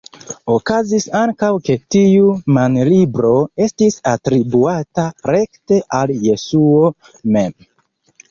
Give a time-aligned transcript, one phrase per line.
[0.51, 3.33] Okazis ankaŭ ke tiu manlibro
[3.67, 6.91] estis atribuata rekte al Jesuo
[7.37, 7.55] mem.